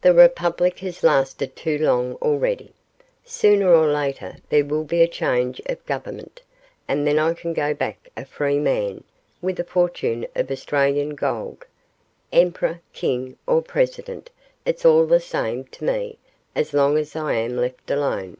[0.00, 2.72] The Republic has lasted too long already.
[3.24, 6.42] Sooner or later there will be a change of Government,
[6.88, 9.04] and then I can go back a free man,
[9.40, 11.64] with a fortune of Australian gold.
[12.32, 14.30] Emperor, King, or President,
[14.66, 16.18] it's all the same to me,
[16.56, 18.38] as long as I am left alone.